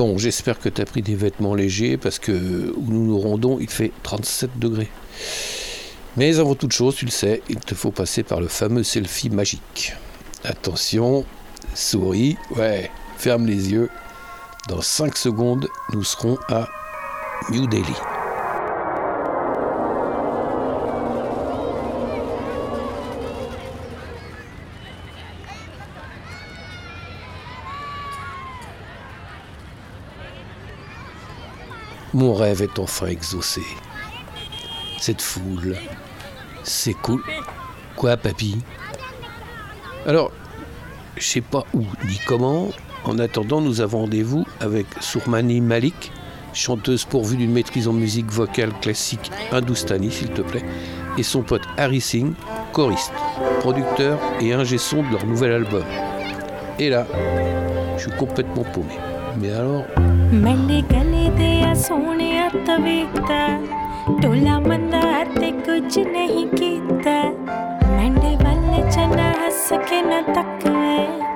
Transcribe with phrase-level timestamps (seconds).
[0.00, 2.32] Bon, j'espère que tu as pris des vêtements légers parce que
[2.74, 4.88] où nous nous rendons, il fait 37 degrés.
[6.16, 9.28] Mais avant toute chose, tu le sais, il te faut passer par le fameux selfie
[9.28, 9.92] magique.
[10.42, 11.26] Attention,
[11.74, 13.90] souris, ouais, ferme les yeux.
[14.70, 16.66] Dans 5 secondes, nous serons à
[17.50, 18.19] New Delhi.
[32.12, 33.62] Mon rêve est enfin exaucé.
[34.98, 35.76] Cette foule,
[36.64, 37.22] c'est cool.
[37.94, 38.58] Quoi, papy?
[40.06, 40.32] Alors,
[41.16, 42.68] je sais pas où ni comment.
[43.04, 46.10] En attendant, nous avons rendez-vous avec Sourmani Malik,
[46.52, 50.64] chanteuse pourvue d'une maîtrise en musique vocale classique hindoustanie, s'il te plaît,
[51.16, 52.32] et son pote Harry Singh,
[52.72, 53.12] choriste,
[53.60, 55.84] producteur et ingé son de leur nouvel album.
[56.78, 57.06] Et là,
[57.96, 58.98] je suis complètement paumé.
[59.38, 59.84] Mais alors.
[61.40, 63.48] ਕਰਦੇ ਆ ਸੋਹਣਿਆ ਤਵੇਕਦਾ
[64.22, 65.00] ਟੋਲਾ ਮੰਦਾ
[65.40, 67.22] ਤੇ ਕੁਝ ਨਹੀਂ ਕੀਤਾ।
[67.86, 71.29] ਮੰਡੇ ਵੱਲ ਚਨਾ ਹੱਸ ਕੇ ਨਾ ਤੱਕਵੇ।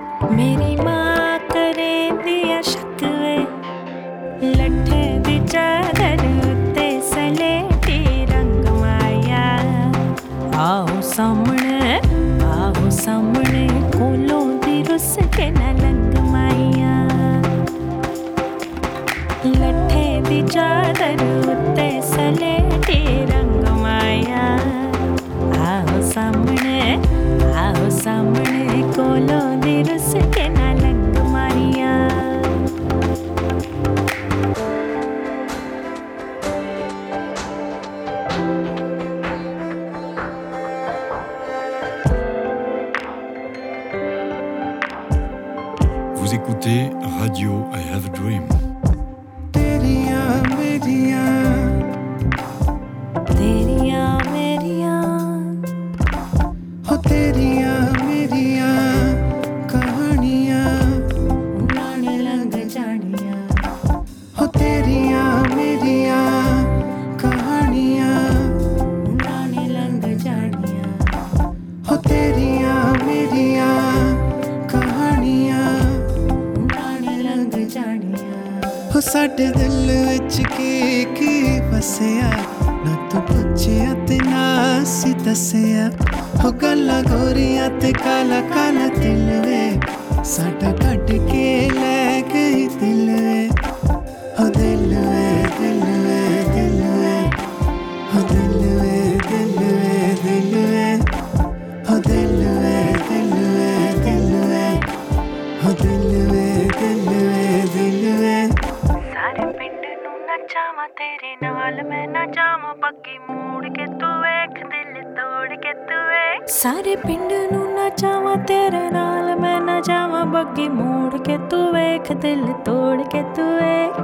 [110.74, 116.00] ਨਚਾਵਾਂ ਤੇਰੇ ਨਾਲ। ਮੈਂ ਨਾ ਜਾਵਾਂ ਬੱਗੀ ਮੂੜ ਕੇ ਤੂੰ ਵੇਖ, ਦਿਲ ਤੋੜ ਕੇ ਤੂੰ
[116.08, 122.12] ਵੇਖ। ਸਾਰੇ ਪਿੰਡ ਨੂੰ ਨਚਾਵਾਂ ਤੇਰੇ ਨਾਲ। ਮੈਂ ਨਾ ਜਾਵਾਂ ਬੱਗੀ ਮੂੜ ਕੇ ਤੂੰ ਵੇਖ,
[122.12, 124.00] ਦਿਲ ਤੋੜ ਕੇ ਤੂੰ ਵੇਖ।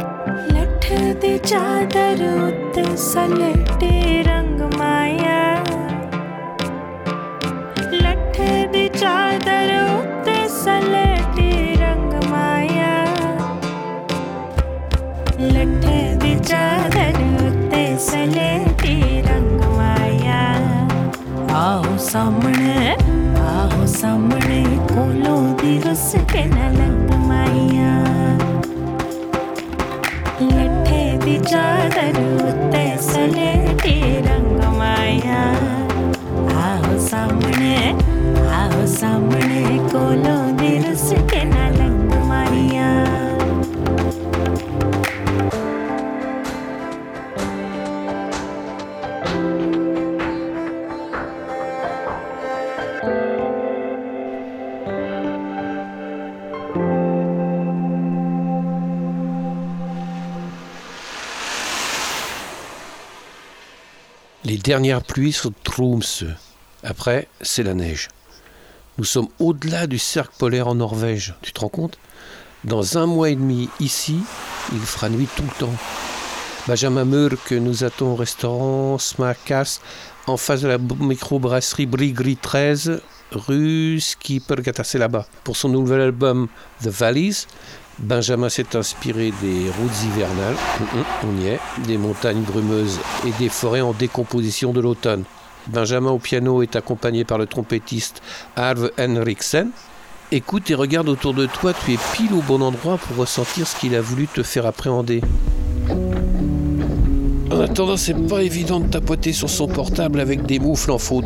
[0.52, 5.54] ਲੱਠ ਦੀ ਚਾਦਰ ਉੱਤੇ ਸਲੇਟੀ ਰੰਗ ਮਾਇਆ।
[7.92, 10.99] ਲੱਠ ਦੀ ਚਾਦਰ ਉੱਤੇ ਸਲੇਟੀ
[16.48, 17.18] जगन
[17.70, 18.48] तैसले
[18.82, 20.40] तिरंग माया
[21.62, 22.74] आओ सामने
[23.52, 24.60] आओ सामने
[24.92, 25.36] कोलो
[26.32, 27.92] के नलंग माया
[30.42, 32.18] लट्ठे दी चादर
[32.72, 33.50] तैसले
[34.78, 35.42] माया
[36.66, 37.74] आओ सामने
[38.60, 39.62] आओ सामने
[39.94, 40.38] कोलो
[64.62, 66.28] dernières pluies sont Tromsø.
[66.82, 68.08] Après, c'est la neige.
[68.98, 71.34] Nous sommes au-delà du cercle polaire en Norvège.
[71.42, 71.98] Tu te rends compte?
[72.64, 74.18] Dans un mois et demi, ici,
[74.72, 75.74] il fera nuit tout le temps.
[76.68, 79.80] Benjamin que nous attend au restaurant Smakas
[80.26, 83.00] en face de la microbrasserie Brigri 13
[83.32, 85.26] rue Skippergata, là-bas.
[85.42, 86.48] Pour son nouvel album
[86.82, 87.46] The Valleys,
[87.98, 90.56] Benjamin s'est inspiré des routes hivernales,
[91.24, 95.24] on y est, des montagnes brumeuses et des forêts en décomposition de l'automne.
[95.66, 98.22] Benjamin au piano est accompagné par le trompettiste
[98.56, 99.70] Arve Henriksen
[100.32, 103.74] Écoute et regarde autour de toi, tu es pile au bon endroit pour ressentir ce
[103.76, 105.22] qu'il a voulu te faire appréhender.
[107.50, 111.20] En attendant, c'est pas évident de tapoter sur son portable avec des moufles en faux.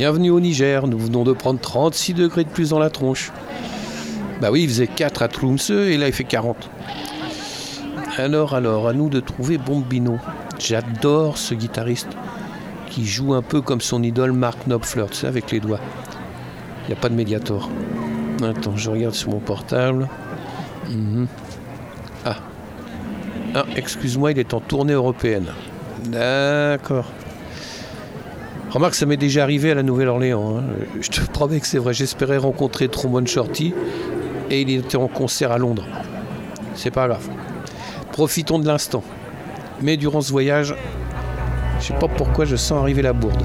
[0.00, 3.30] Bienvenue au Niger, nous venons de prendre 36 degrés de plus dans la tronche.
[4.40, 6.70] Bah oui, il faisait 4 à Tromsø et là il fait 40.
[8.16, 10.16] Alors, alors, à nous de trouver Bombino.
[10.58, 12.08] J'adore ce guitariste
[12.88, 15.80] qui joue un peu comme son idole Mark Knopfler, tu avec les doigts.
[16.84, 17.68] Il n'y a pas de médiator.
[18.42, 20.08] Attends, je regarde sur mon portable.
[20.88, 21.26] Mhm.
[22.24, 22.36] Ah.
[23.54, 25.48] Ah, excuse-moi, il est en tournée européenne.
[26.06, 27.04] D'accord.
[28.70, 30.58] Remarque, ça m'est déjà arrivé à la Nouvelle-Orléans.
[30.58, 30.62] Hein.
[31.00, 31.92] Je te promets que c'est vrai.
[31.92, 33.74] J'espérais rencontrer Trombone Shorty
[34.48, 35.84] et il était en concert à Londres.
[36.76, 37.28] C'est pas grave.
[38.12, 39.02] Profitons de l'instant.
[39.82, 40.76] Mais durant ce voyage,
[41.80, 43.42] je sais pas pourquoi je sens arriver la bourde.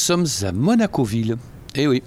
[0.00, 1.36] Sommes à Monacoville.
[1.74, 2.02] Eh oui.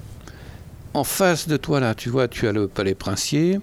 [0.94, 3.60] En face de toi, là, tu vois, tu as le palais princier.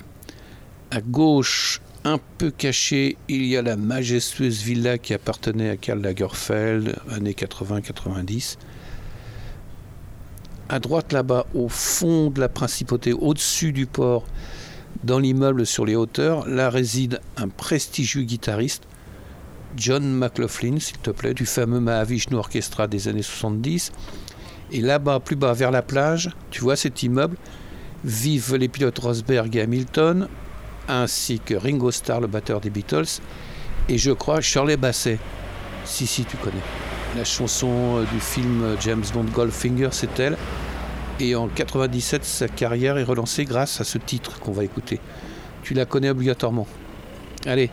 [0.91, 6.01] À gauche, un peu caché, il y a la majestueuse villa qui appartenait à Karl
[6.01, 8.57] Lagerfeld, années 80-90.
[10.69, 14.25] À droite là-bas, au fond de la principauté, au-dessus du port,
[15.03, 18.85] dans l'immeuble sur les hauteurs, là réside un prestigieux guitariste,
[19.77, 23.93] John McLaughlin, s'il te plaît, du fameux Mahavishnu Orchestra des années 70.
[24.73, 27.37] Et là-bas, plus bas, vers la plage, tu vois cet immeuble,
[28.05, 30.29] vivent les pilotes Rosberg et Hamilton,
[30.89, 33.21] ainsi que Ringo Starr, le batteur des Beatles,
[33.89, 35.19] et je crois Shirley Basset.
[35.85, 36.63] Si, si, tu connais.
[37.17, 40.37] La chanson euh, du film euh, James Bond Goldfinger, c'est elle.
[41.19, 45.01] Et en 97, sa carrière est relancée grâce à ce titre qu'on va écouter.
[45.63, 46.67] Tu la connais obligatoirement.
[47.47, 47.71] Allez,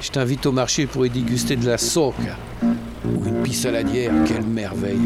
[0.00, 4.12] je t'invite au marché pour y déguster de la soca ou une pisse saladière.
[4.26, 4.98] Quelle merveille!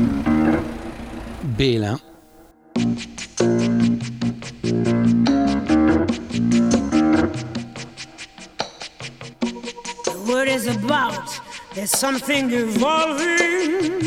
[1.44, 1.98] Bélin.
[10.58, 11.40] is about.
[11.74, 14.02] There's something evolving.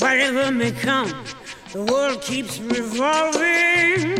[0.00, 1.12] Whatever may come,
[1.72, 4.16] the world keeps revolving.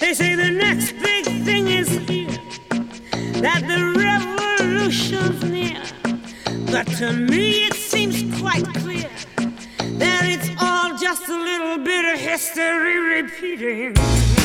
[0.00, 1.88] They say the next big thing is
[3.44, 3.78] that the
[4.58, 5.82] revolution's near.
[6.72, 9.10] But to me, it seems quite clear
[9.98, 14.43] that it's all just a little bit of history repeating.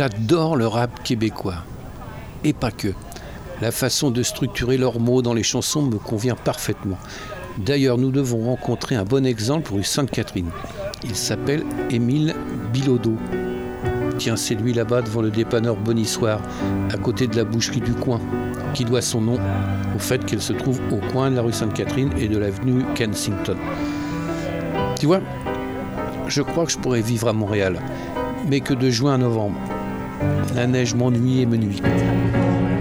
[0.00, 1.62] J'adore le rap québécois.
[2.42, 2.88] Et pas que.
[3.60, 6.96] La façon de structurer leurs mots dans les chansons me convient parfaitement.
[7.58, 10.48] D'ailleurs, nous devons rencontrer un bon exemple rue Sainte-Catherine.
[11.04, 12.34] Il s'appelle Émile
[12.72, 13.18] Bilodeau.
[14.16, 16.40] Tiens, c'est lui là-bas devant le dépanneur Bonissoir,
[16.90, 18.22] à côté de la boucherie du coin,
[18.72, 19.38] qui doit son nom
[19.94, 23.58] au fait qu'elle se trouve au coin de la rue Sainte-Catherine et de l'avenue Kensington.
[24.98, 25.20] Tu vois,
[26.26, 27.82] je crois que je pourrais vivre à Montréal,
[28.48, 29.60] mais que de juin à novembre.
[30.54, 31.82] La neige m'ennuie et me nuit.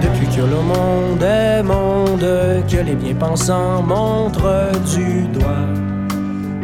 [0.02, 2.26] Depuis que le monde est monde,
[2.70, 5.90] que les bien-pensants montrent du doigt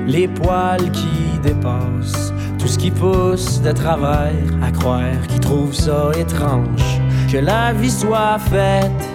[0.08, 6.12] les poils qui dépassent, tout ce qui pousse de travers à croire qui trouve ça
[6.18, 9.10] étrange, que la vie soit faite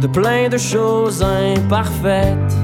[0.00, 2.56] de plein de choses imparfaites.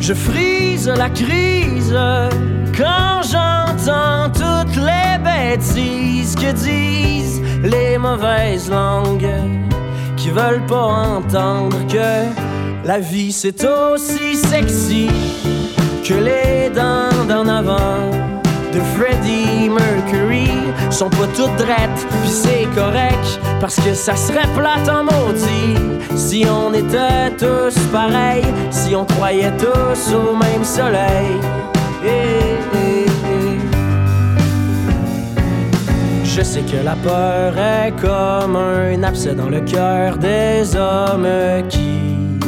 [0.00, 1.94] Je frise la crise
[2.80, 9.28] quand j'entends toutes les bêtises que disent les mauvaises langues
[10.16, 15.10] qui veulent pas entendre que la vie c'est aussi sexy
[16.02, 18.10] que les dents d'en avant
[18.72, 20.48] de Freddie Mercury
[20.90, 25.76] sont pas toutes drettes, puis c'est correct parce que ça serait plate en maudit
[26.16, 32.39] si on était tous pareils, si on croyait tous au même soleil.
[36.40, 41.28] Je sais que la peur est comme un abcès dans le cœur des hommes
[41.68, 42.38] qui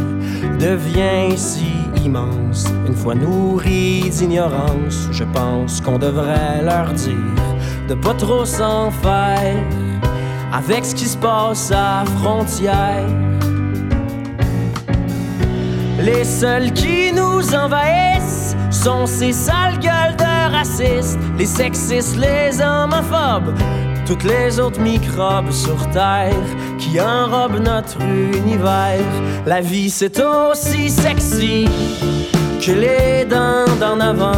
[0.59, 1.67] devient si
[2.03, 2.65] immense.
[2.87, 7.35] Une fois nourri d'ignorance, je pense qu'on devrait leur dire
[7.87, 9.63] de pas trop s'en faire
[10.55, 13.07] avec ce qui se passe à frontière.
[16.01, 23.55] Les seuls qui nous envahissent sont ces sales gueules de racistes, les sexistes, les homophobes,
[24.05, 26.35] toutes les autres microbes sur Terre
[26.81, 29.07] qui enrobent notre univers.
[29.47, 31.69] La vie c'est aussi sexy
[32.61, 34.33] que les dents d'en avant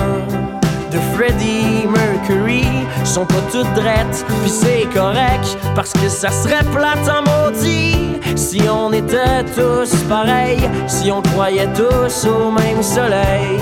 [0.92, 2.66] de Freddie Mercury
[3.04, 8.60] sont pas toutes drettes, puis c'est correct parce que ça serait plate en maudit si
[8.68, 13.58] on était tous pareils, si on croyait tous au même soleil.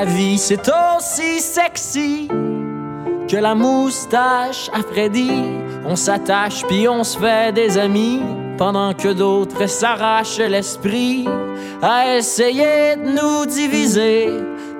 [0.00, 2.26] La vie c'est aussi sexy
[3.28, 5.30] que la moustache à Freddy.
[5.84, 8.22] On s'attache puis on se fait des amis
[8.56, 11.28] pendant que d'autres s'arrachent l'esprit
[11.82, 14.30] à essayer de nous diviser.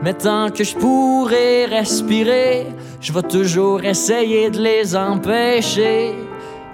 [0.01, 2.69] Mais tant que je pourrai respirer,
[3.03, 6.15] je vais toujours essayer de les empêcher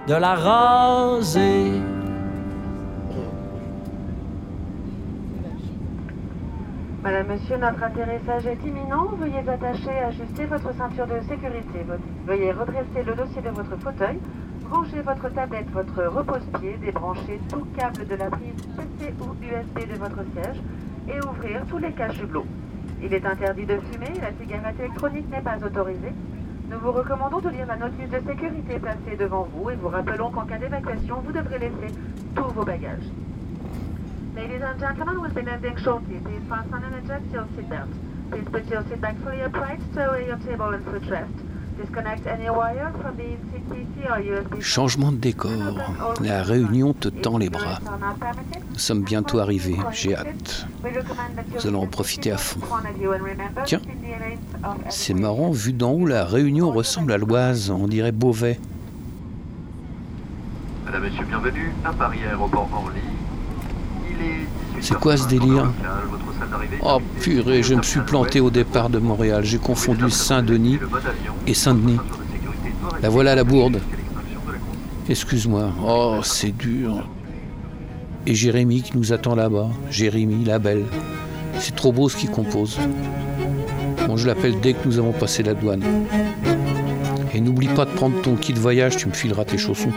[0.06, 1.72] de la raser.
[7.06, 9.06] Madame, Monsieur, notre atterrissage est imminent.
[9.16, 11.86] Veuillez attacher et ajuster votre ceinture de sécurité.
[12.26, 14.18] Veuillez redresser le dossier de votre fauteuil,
[14.68, 19.96] brancher votre tablette, votre repose-pied, débrancher tout câble de la prise PC ou USB de
[20.00, 20.60] votre siège
[21.06, 22.46] et ouvrir tous les caches hublots.
[23.00, 26.12] Il est interdit de fumer, la cigarette électronique n'est pas autorisée.
[26.68, 30.32] Nous vous recommandons de lire la notice de sécurité placée devant vous et vous rappelons
[30.32, 31.94] qu'en cas d'évacuation, vous devrez laisser
[32.34, 33.12] tous vos bagages.
[34.36, 36.18] Ladies and gentlemen, we'll be landing shortly.
[36.18, 37.88] Please fasten and adjust your seatbelt.
[38.30, 41.32] Please put your seat back fully upright, stow away your table and footrest.
[41.78, 44.60] Disconnect any wire from the seat PC or USB.
[44.60, 45.50] Changement de décor.
[46.20, 47.78] La réunion te tend les bras.
[48.72, 49.78] Nous sommes bientôt arrivés.
[49.92, 50.66] J'ai hâte.
[51.54, 52.60] Nous allons en profiter à fond.
[53.64, 53.80] Tiens,
[54.90, 57.70] C'est marrant, vu d'en haut, la réunion ressemble à l'Oise.
[57.70, 58.60] On dirait Beauvais.
[60.84, 63.00] Madame, Monsieur, bienvenue à Paris Aéroport Orly.
[64.26, 65.72] Il est 18 C'est quoi ce délire
[66.82, 69.44] Oh purée, je me suis planté au départ de Montréal.
[69.44, 70.78] J'ai confondu Saint-Denis
[71.46, 71.98] et Saint-Denis.
[73.02, 73.80] La voilà la bourde.
[75.08, 75.70] Excuse-moi.
[75.84, 77.08] Oh, c'est dur.
[78.26, 79.68] Et Jérémy qui nous attend là-bas.
[79.90, 80.84] Jérémy, la belle.
[81.58, 82.78] C'est trop beau ce qu'il compose.
[84.06, 85.82] Bon, je l'appelle dès que nous avons passé la douane.
[87.34, 89.92] Et n'oublie pas de prendre ton kit de voyage, tu me fileras tes chaussons.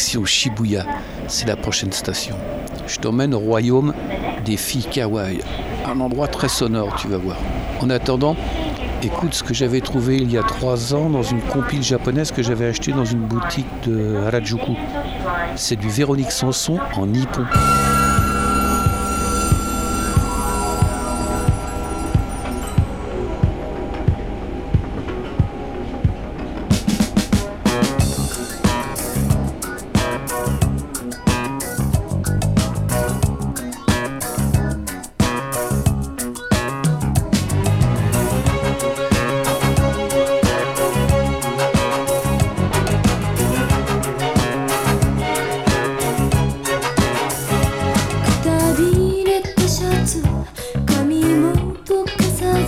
[0.00, 0.86] Shibuya,
[1.28, 2.34] c'est la prochaine station.
[2.86, 3.92] Je t'emmène au royaume
[4.44, 5.40] des filles kawaii,
[5.86, 7.36] un endroit très sonore, tu vas voir.
[7.80, 8.34] En attendant,
[9.02, 12.42] écoute ce que j'avais trouvé il y a trois ans dans une compile japonaise que
[12.42, 14.72] j'avais achetée dans une boutique de Harajuku.
[15.56, 17.44] C'est du Véronique Sanson en nippon.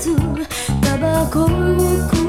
[0.02, 0.16] ず
[0.80, 2.21] タバコを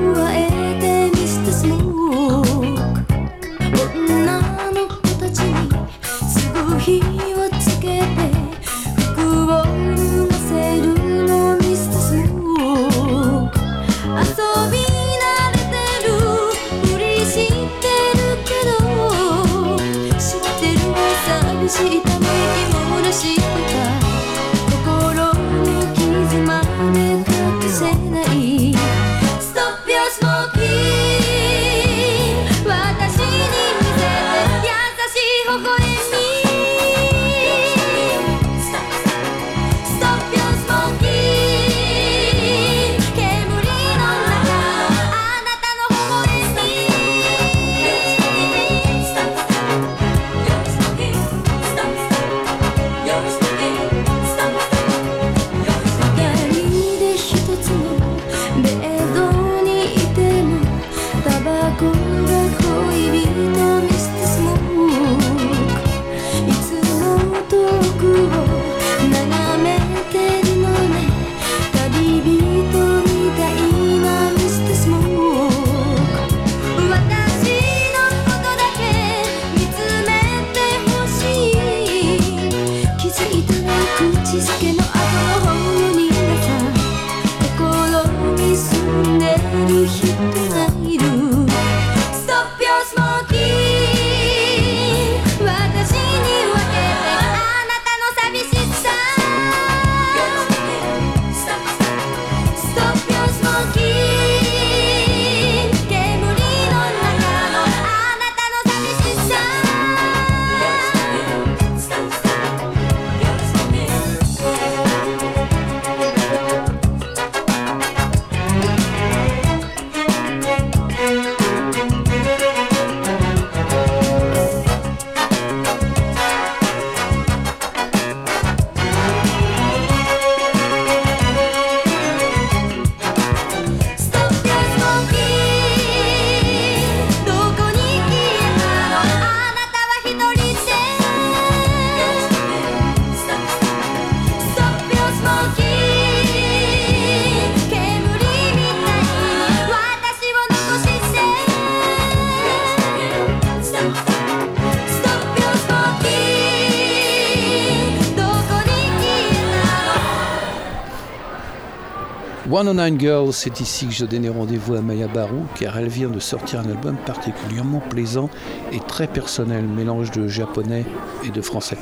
[162.65, 166.19] 109 Girls, c'est ici que je donnais rendez-vous à Maya Barou, car elle vient de
[166.19, 168.29] sortir un album particulièrement plaisant
[168.71, 170.85] et très personnel, mélange de japonais
[171.25, 171.77] et de français.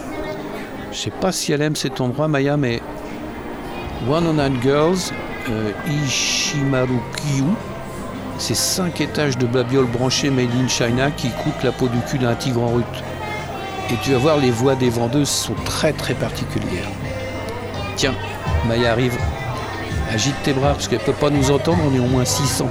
[0.91, 2.81] Je sais pas si elle aime cet endroit, Maya, mais
[4.07, 4.97] 109 Girls,
[5.51, 5.71] euh,
[6.03, 7.43] Ishimaru Kyu,
[8.39, 12.17] c'est 5 étages de babioles branchées made in China qui coûtent la peau du cul
[12.17, 13.03] d'un tigre en rut.
[13.91, 16.89] Et tu vas voir, les voix des vendeuses sont très très particulières.
[17.97, 18.15] Tiens,
[18.67, 19.15] Maya arrive
[20.13, 22.69] Agite tes bras parce qu'elle ne peut pas nous entendre, on est au moins 600.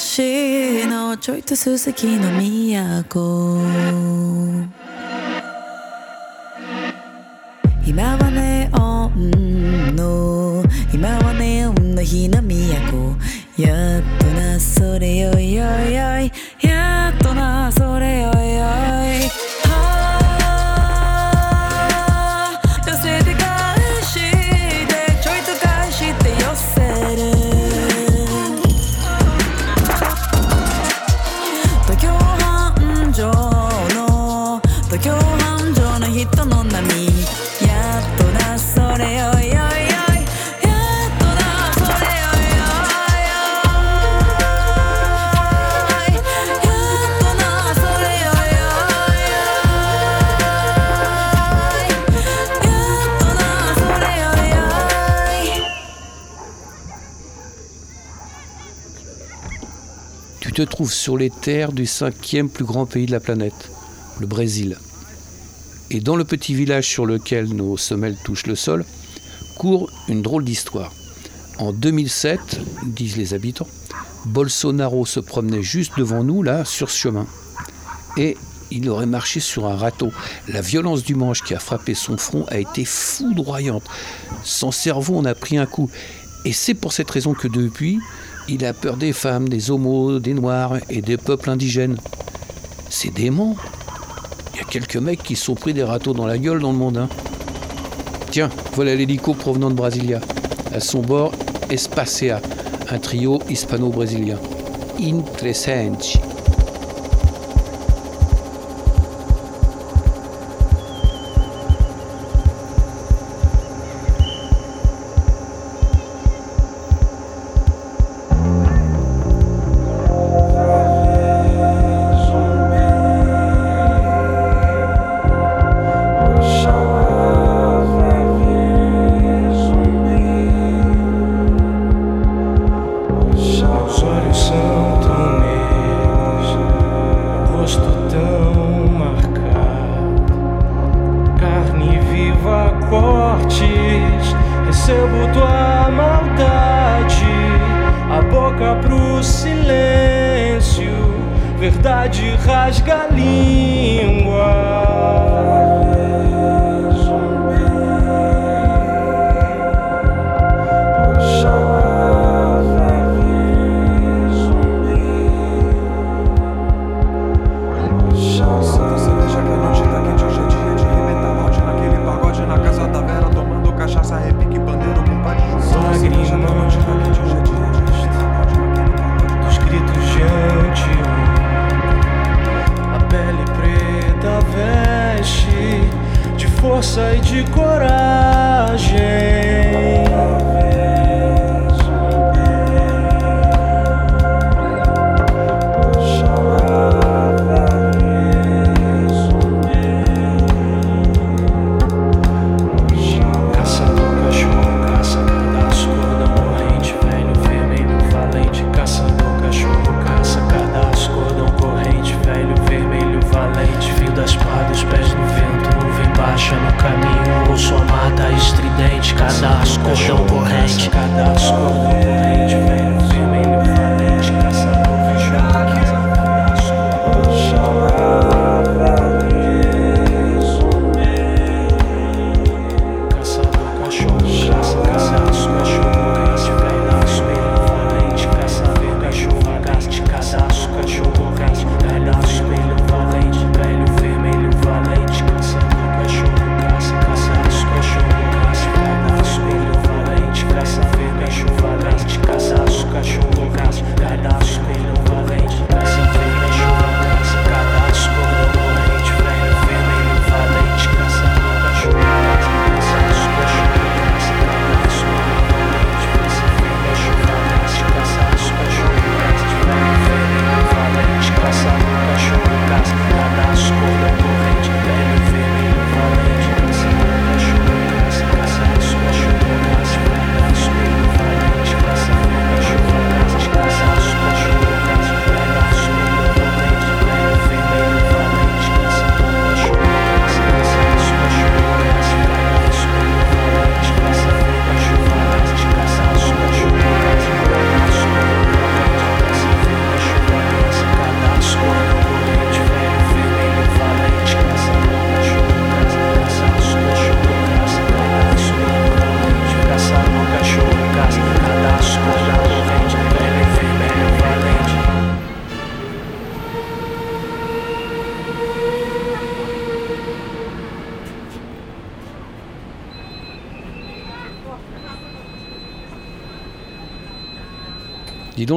[0.00, 2.30] ちょいとすすきの
[3.08, 3.58] 都。
[7.84, 10.62] 今はネオンの
[10.94, 13.16] 今はネオンの日の都。
[13.60, 16.30] やっとなそれよいよいよい。
[61.16, 63.70] Les terres du cinquième plus grand pays de la planète,
[64.20, 64.76] le Brésil.
[65.90, 68.84] Et dans le petit village sur lequel nos semelles touchent le sol,
[69.56, 70.92] court une drôle d'histoire.
[71.58, 73.66] En 2007, disent les habitants,
[74.26, 77.26] Bolsonaro se promenait juste devant nous, là, sur ce chemin.
[78.16, 78.36] Et
[78.70, 80.12] il aurait marché sur un râteau.
[80.48, 83.84] La violence du manche qui a frappé son front a été foudroyante.
[84.44, 85.90] Son cerveau en a pris un coup.
[86.44, 87.98] Et c'est pour cette raison que depuis,
[88.48, 91.98] il a peur des femmes, des homos, des noirs et des peuples indigènes.
[92.88, 93.56] C'est dément.
[94.54, 96.78] Il y a quelques mecs qui sont pris des râteaux dans la gueule dans le
[96.78, 96.96] monde.
[96.96, 97.08] Hein.
[98.30, 100.20] Tiens, voilà l'hélico provenant de Brasilia.
[100.72, 101.32] À son bord,
[101.70, 102.40] Espacea,
[102.90, 104.38] un trio hispano-brésilien.
[105.00, 106.27] Interessante.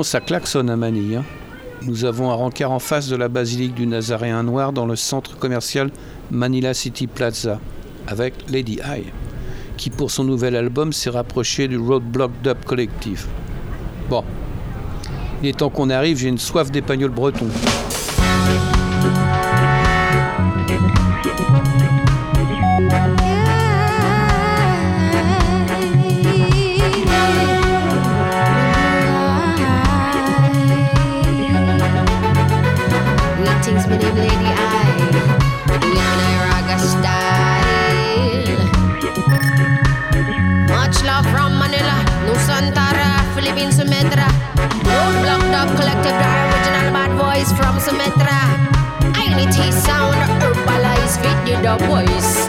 [0.04, 1.18] Ça klaxonne à Manille.
[1.18, 1.24] hein.
[1.84, 5.38] Nous avons un rencard en face de la basilique du Nazaréen Noir dans le centre
[5.38, 5.92] commercial
[6.32, 7.60] Manila City Plaza,
[8.08, 9.06] avec Lady Eye,
[9.78, 13.28] qui pour son nouvel album s'est rapproché du Roadblock Dub Collective.
[14.10, 14.24] Bon,
[15.44, 17.48] il est temps qu'on arrive, j'ai une soif d'épagnols bretons.
[44.10, 48.40] Roadblock Dub Collective, the original bad voice from Sumatra.
[49.22, 52.48] Unity sound, herbalize fit the dub voice.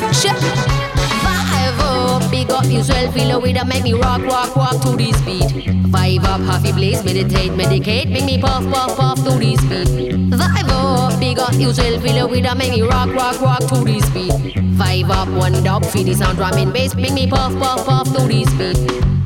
[1.20, 5.20] Five up, big up yourself, feel with a make me rock, rock, walk to this
[5.22, 5.68] beat.
[5.92, 10.32] Five up, happy blaze, meditate, medicate, make me puff, puff, puff to this beat.
[10.32, 14.08] Five up, big up yourself, feel with a make me rock, rock, rock to this
[14.10, 14.32] beat.
[14.78, 18.06] Five up, one dub, feel the sound, drum and bass, make me puff, puff, puff
[18.16, 18.78] to this beat.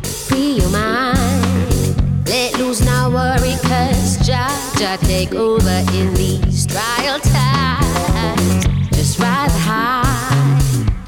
[0.04, 1.05] Free your mind,
[2.36, 8.66] let loose now worry, cause Jah, take over in these trial times.
[8.94, 10.58] Just ride high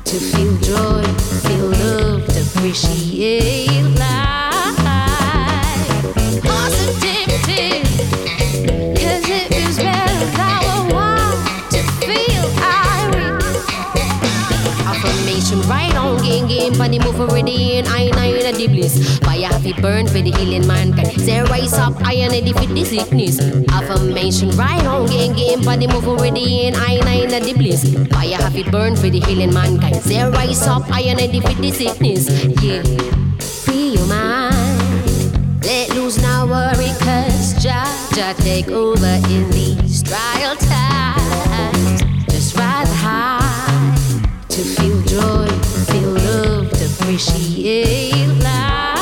[0.05, 1.03] to feel joy,
[1.45, 3.69] feel love, to appreciate
[4.03, 4.79] life.
[6.53, 7.83] Positivity,
[9.03, 11.39] cause it feels better I want
[11.75, 12.49] to feel
[15.69, 15.88] right
[16.59, 19.19] game, for the move already in I nine at the bliss.
[19.19, 21.21] Fire have it burn for the healing mankind.
[21.21, 23.39] Say rise up, iron and defeat the sickness.
[23.71, 27.83] Affirmation right on, game, game, for the move already in I nine at the bliss.
[28.11, 29.97] Fire have it burn for the healing mankind.
[30.03, 32.29] Say rise up, iron and defeat the sickness.
[32.63, 32.83] Yeah,
[33.65, 35.65] free your mind.
[35.65, 42.03] Let loose now worry, cause Jah, Jah take over in these trial times.
[42.33, 43.95] Just ride high
[44.49, 45.48] to feel joy,
[47.19, 48.98] she is alive.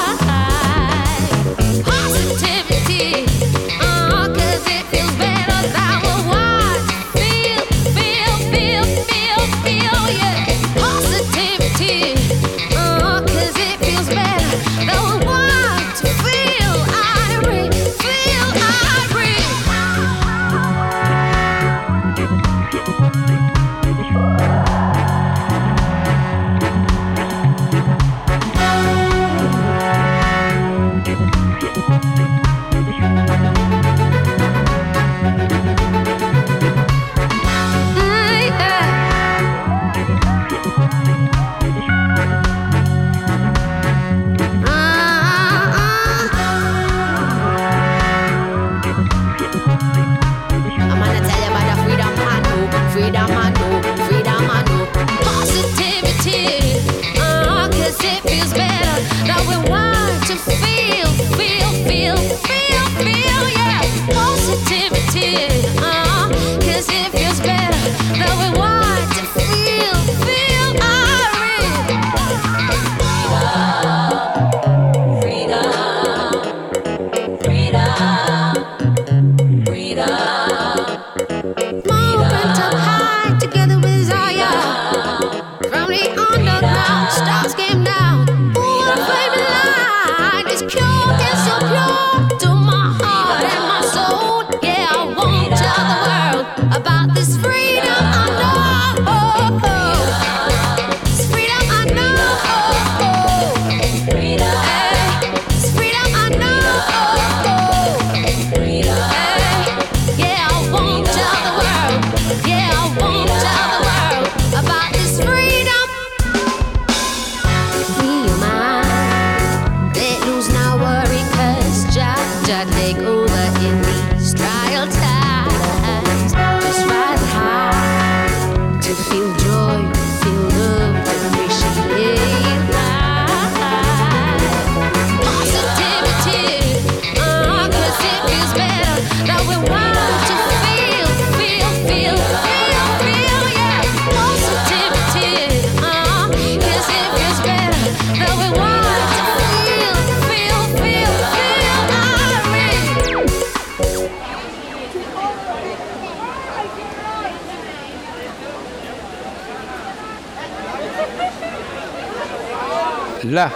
[163.31, 163.51] La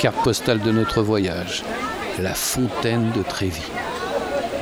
[0.00, 1.62] carte postale de notre voyage,
[2.18, 3.70] la fontaine de Trévis.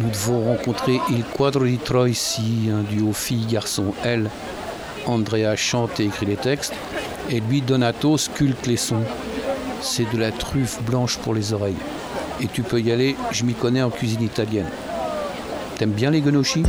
[0.01, 4.30] Nous devons rencontrer Il Quadro di Troisi, un duo fille-garçon, elle.
[5.07, 6.74] Andrea chante et écrit les textes,
[7.30, 9.05] et lui, Donato, sculpte les sons.
[9.80, 11.74] C'est de la truffe blanche pour les oreilles.
[12.40, 14.68] Et tu peux y aller, je m'y connais en cuisine italienne.
[15.78, 16.64] T'aimes bien les gnocchis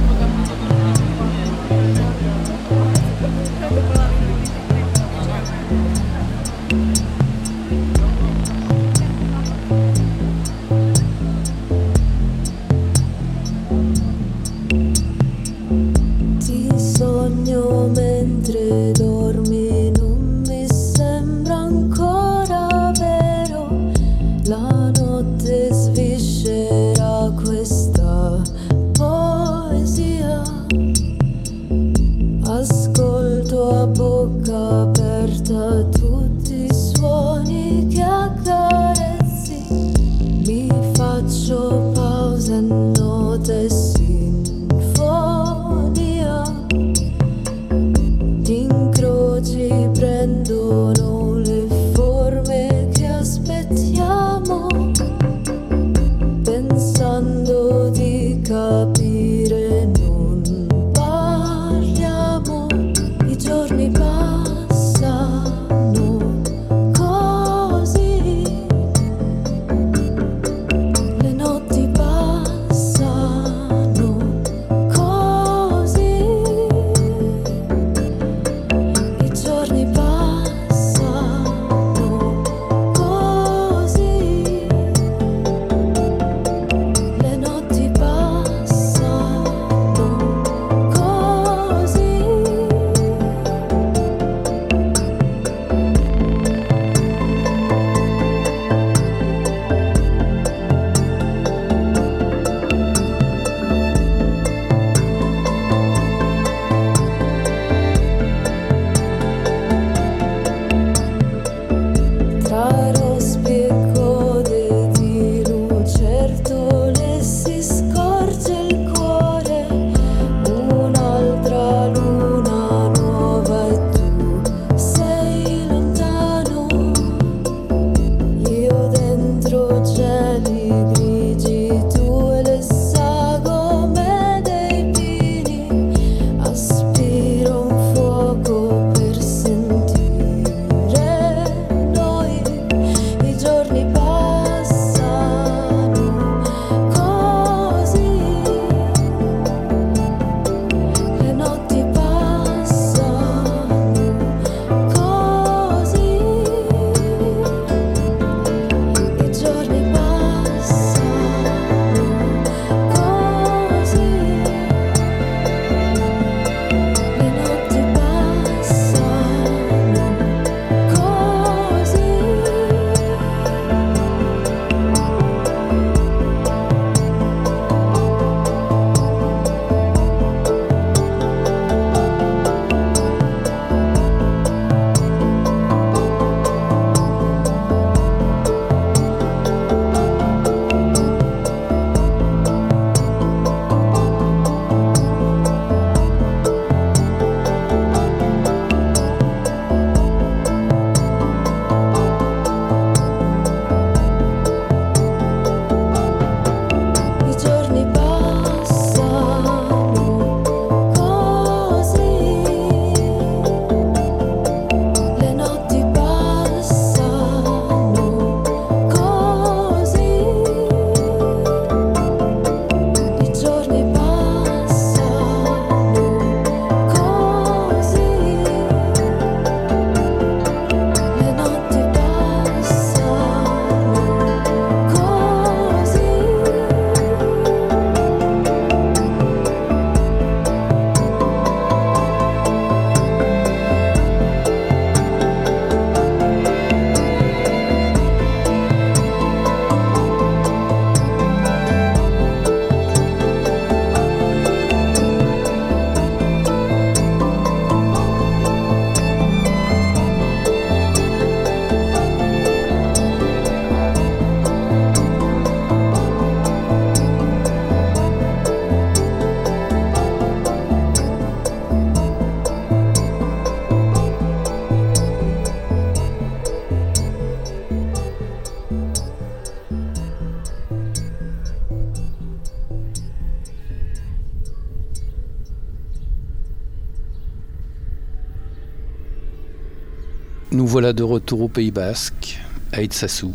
[290.83, 292.41] voilà de retour au Pays Basque,
[292.73, 293.33] à Itsassou.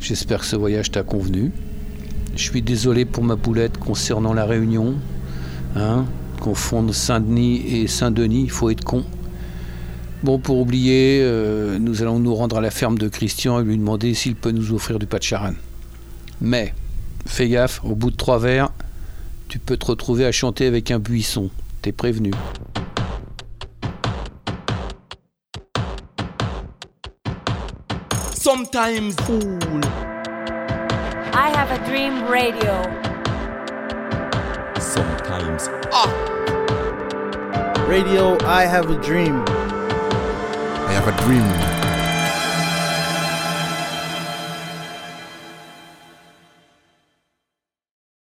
[0.00, 1.52] J'espère que ce voyage t'a convenu.
[2.34, 4.96] Je suis désolé pour ma boulette concernant la Réunion.
[5.76, 6.06] Hein
[6.40, 9.04] Confondre Saint-Denis et Saint-Denis, il faut être con.
[10.24, 13.78] Bon, pour oublier, euh, nous allons nous rendre à la ferme de Christian et lui
[13.78, 15.52] demander s'il peut nous offrir du patcharan.
[16.40, 16.74] Mais,
[17.26, 18.72] fais gaffe, au bout de trois verres,
[19.46, 21.48] tu peux te retrouver à chanter avec un buisson.
[21.82, 22.32] T'es prévenu.
[28.46, 29.58] Sometimes fool.
[31.34, 32.80] I have a dream radio.
[34.78, 36.06] Sometimes ah.
[37.88, 39.42] Radio I have a dream.
[39.48, 41.75] I have a dream.